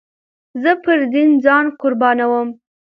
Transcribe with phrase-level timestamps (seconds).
[0.61, 2.47] زه پر دين ځان قربانوم.